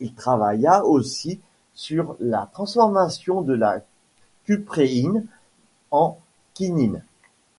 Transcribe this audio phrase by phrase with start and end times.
[0.00, 1.38] Il travailla aussi
[1.74, 3.82] sur la transformation de la
[4.46, 5.26] cupréine
[5.90, 6.18] en
[6.54, 7.02] quinine.